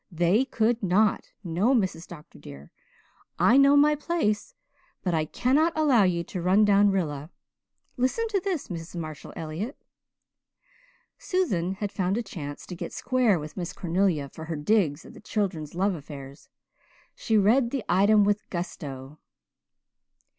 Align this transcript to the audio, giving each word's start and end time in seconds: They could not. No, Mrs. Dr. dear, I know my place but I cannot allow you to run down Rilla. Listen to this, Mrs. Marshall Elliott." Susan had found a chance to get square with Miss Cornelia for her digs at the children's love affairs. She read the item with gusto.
They 0.11 0.45
could 0.45 0.81
not. 0.81 1.29
No, 1.43 1.75
Mrs. 1.75 2.07
Dr. 2.07 2.39
dear, 2.39 2.71
I 3.37 3.55
know 3.55 3.77
my 3.77 3.93
place 3.93 4.55
but 5.03 5.13
I 5.13 5.25
cannot 5.25 5.73
allow 5.77 6.01
you 6.05 6.23
to 6.23 6.41
run 6.41 6.65
down 6.65 6.89
Rilla. 6.89 7.29
Listen 7.97 8.27
to 8.29 8.39
this, 8.39 8.69
Mrs. 8.69 8.95
Marshall 8.95 9.31
Elliott." 9.35 9.77
Susan 11.19 11.73
had 11.75 11.91
found 11.91 12.17
a 12.17 12.23
chance 12.23 12.65
to 12.65 12.75
get 12.75 12.91
square 12.91 13.37
with 13.37 13.55
Miss 13.55 13.73
Cornelia 13.73 14.27
for 14.27 14.45
her 14.45 14.55
digs 14.55 15.05
at 15.05 15.13
the 15.13 15.21
children's 15.21 15.75
love 15.75 15.93
affairs. 15.93 16.49
She 17.13 17.37
read 17.37 17.69
the 17.69 17.85
item 17.87 18.23
with 18.23 18.49
gusto. 18.49 19.19